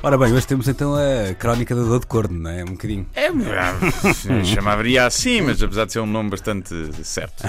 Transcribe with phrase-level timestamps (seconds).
[0.00, 2.62] Ora bem, hoje temos então a crónica da dor de corno, não é?
[2.62, 3.04] Um bocadinho.
[3.14, 3.28] É,
[4.44, 6.72] chamaria assim, mas apesar de ser um nome bastante
[7.04, 7.42] certo.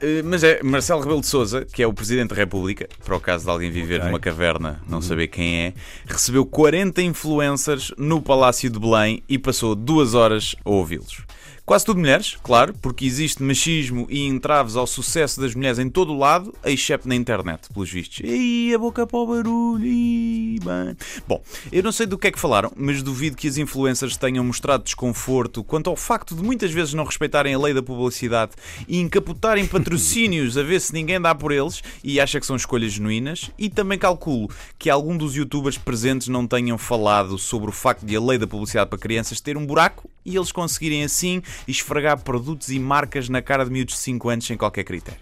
[0.00, 3.20] Eh, mas é Marcelo Rebelo de Souza, que é o Presidente da República, para o
[3.20, 4.06] caso de alguém viver Ok.
[4.06, 5.74] numa caverna, não saber quem é,
[6.06, 11.22] recebeu 40 influencers no Palácio de Belém e passou duas horas a ouvi-los.
[11.64, 16.12] Quase tudo mulheres, claro, porque existe machismo e entraves ao sucesso das mulheres em todo
[16.12, 18.18] o lado, exceto na internet, pelos vistos.
[18.24, 20.96] Ih, a boca para o barulho, ih, bem.
[21.28, 24.44] Bom, eu não sei do que é que falaram, mas duvido que as influencers tenham
[24.44, 28.52] mostrado desconforto quanto ao facto de muitas vezes não respeitarem a lei da publicidade
[28.88, 32.92] e encapotarem patrocínios a ver se ninguém dá por eles e acha que são escolhas
[32.92, 33.50] genuínas.
[33.58, 38.16] E também calculo que algum dos youtubers presentes não tenham falado sobre o facto de
[38.16, 42.68] a lei da publicidade para crianças ter um buraco e eles conseguirem assim esfregar produtos
[42.68, 45.20] e marcas na cara de miúdos de 5 anos sem qualquer critério.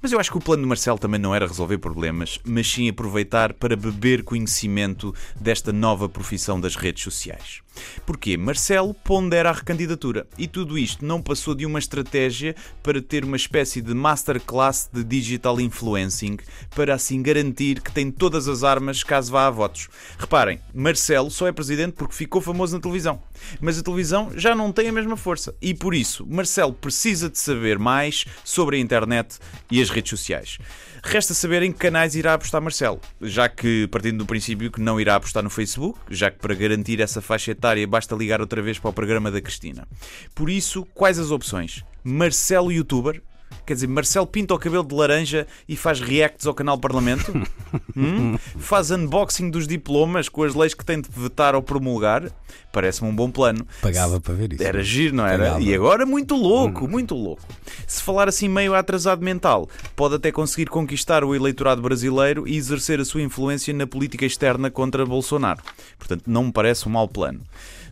[0.00, 2.88] Mas eu acho que o plano de Marcelo também não era resolver problemas, mas sim
[2.88, 7.62] aproveitar para beber conhecimento desta nova profissão das redes sociais.
[8.06, 8.36] Porquê?
[8.36, 13.36] Marcelo pondera a recandidatura e tudo isto não passou de uma estratégia para ter uma
[13.36, 16.38] espécie de masterclass de digital influencing
[16.74, 19.88] para assim garantir que tem todas as armas caso vá a votos.
[20.18, 23.22] Reparem, Marcelo só é presidente porque ficou famoso na televisão,
[23.60, 27.38] mas a televisão já não tem a mesma força e por isso Marcelo precisa de
[27.38, 29.38] saber mais sobre a internet
[29.70, 30.58] e as redes sociais.
[31.02, 35.00] Resta saber em que canais irá apostar Marcelo, já que partindo do princípio que não
[35.00, 38.78] irá apostar no Facebook, já que para garantir essa faixa etária basta ligar outra vez
[38.78, 39.86] para o programa da Cristina.
[40.34, 41.84] Por isso, quais as opções?
[42.02, 43.22] Marcelo Youtuber?
[43.66, 47.32] Quer dizer, Marcelo pinta o cabelo de laranja e faz reacts ao canal Parlamento?
[47.94, 48.38] Hum?
[48.58, 52.30] Faz unboxing dos diplomas com as leis que tem de vetar ou promulgar?
[52.72, 53.66] Parece-me um bom plano.
[53.82, 54.62] Pagava para ver isso.
[54.62, 55.44] Era giro, não era?
[55.44, 55.62] Pagava.
[55.62, 57.42] E agora muito louco, muito louco.
[57.86, 63.00] Se falar assim meio atrasado mental, pode até conseguir conquistar o eleitorado brasileiro e exercer
[63.00, 65.60] a sua influência na política externa contra Bolsonaro.
[65.98, 67.40] Portanto, não me parece um mau plano.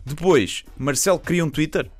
[0.05, 1.91] Depois, Marcelo cria um Twitter.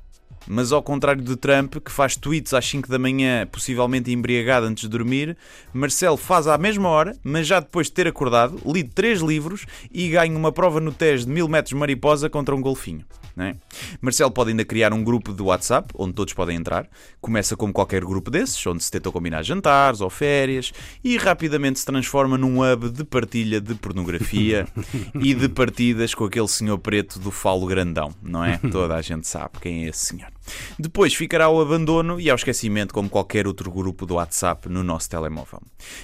[0.48, 4.82] Mas ao contrário de Trump, que faz tweets às 5 da manhã, possivelmente embriagado antes
[4.82, 5.36] de dormir,
[5.72, 10.08] Marcelo faz à mesma hora, mas já depois de ter acordado, lido três livros e
[10.08, 13.04] ganha uma prova no teste de 1000 metros mariposa contra um golfinho.
[13.38, 13.54] é?
[14.00, 16.88] Marcelo pode ainda criar um grupo de WhatsApp, onde todos podem entrar.
[17.20, 20.72] Começa como qualquer grupo desses, onde se tentam combinar jantares ou férias,
[21.04, 24.66] e rapidamente se transforma num hub de partilha de pornografia
[25.20, 28.58] e de partidas com aquele senhor preto do falo grandão, não é?
[28.72, 30.37] Toda a gente sabe quem é esse senhor.
[30.78, 35.08] Depois ficará ao abandono e ao esquecimento, como qualquer outro grupo do WhatsApp no nosso
[35.08, 35.60] telemóvel.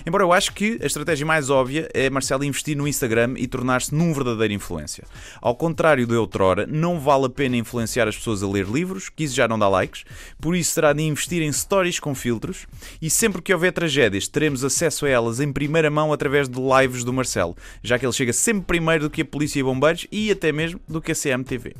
[0.06, 3.94] Embora eu acho que a estratégia mais óbvia é Marcelo investir no Instagram e tornar-se
[3.94, 5.04] num verdadeiro influência.
[5.40, 9.24] Ao contrário do outrora, não vale a pena influenciar as pessoas a ler livros, que
[9.24, 10.04] isso já não dá likes,
[10.40, 12.66] por isso será de investir em stories com filtros
[13.00, 17.04] e sempre que houver tragédias teremos acesso a elas em primeira mão através de lives
[17.04, 20.30] do Marcelo, já que ele chega sempre primeiro do que a polícia e bombeiros e
[20.30, 21.74] até mesmo do que a CMTV.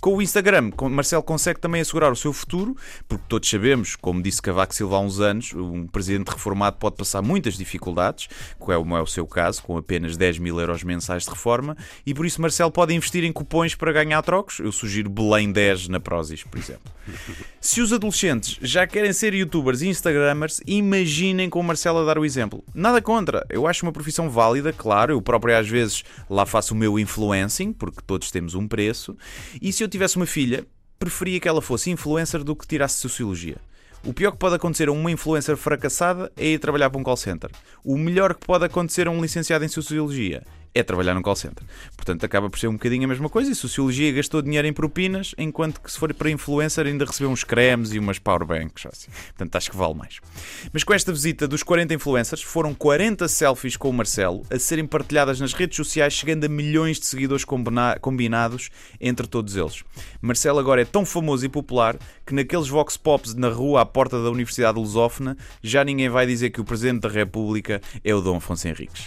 [0.00, 2.76] Com o Instagram, Marcelo consegue também assegurar o seu futuro,
[3.08, 7.22] porque todos sabemos, como disse Cavaco Silva há uns anos, um presidente reformado pode passar
[7.22, 11.76] muitas dificuldades, como é o seu caso, com apenas 10 mil euros mensais de reforma,
[12.04, 14.60] e por isso Marcelo pode investir em cupões para ganhar trocos.
[14.60, 16.92] Eu sugiro Belém 10 na Prozis, por exemplo.
[17.60, 22.18] Se os adolescentes já querem ser youtubers e instagramers, imaginem com o Marcelo a dar
[22.18, 22.62] o exemplo.
[22.74, 26.76] Nada contra, eu acho uma profissão válida, claro, eu próprio às vezes lá faço o
[26.76, 29.16] meu influencing, porque todos temos um preço,
[29.60, 30.64] e se eu tivesse uma filha,
[30.98, 33.56] preferia que ela fosse influencer do que tirasse sociologia.
[34.04, 37.16] O pior que pode acontecer a uma influencer fracassada é ir trabalhar para um call
[37.16, 37.50] center.
[37.84, 40.44] O melhor que pode acontecer a um licenciado em sociologia
[40.78, 41.64] é trabalhar num call center.
[41.96, 43.50] Portanto, acaba por ser um bocadinho a mesma coisa.
[43.50, 47.44] E sociologia gastou dinheiro em propinas, enquanto que se for para influencer ainda recebeu uns
[47.44, 48.86] cremes e umas powerbanks.
[48.86, 49.08] Assim.
[49.28, 50.18] Portanto, acho que vale mais.
[50.72, 54.86] Mas com esta visita dos 40 influencers, foram 40 selfies com o Marcelo a serem
[54.86, 58.70] partilhadas nas redes sociais, chegando a milhões de seguidores combina- combinados
[59.00, 59.82] entre todos eles.
[60.20, 61.96] Marcelo agora é tão famoso e popular
[62.26, 66.50] que naqueles vox pops na rua à porta da Universidade Lusófona já ninguém vai dizer
[66.50, 69.06] que o Presidente da República é o Dom Afonso Henriques.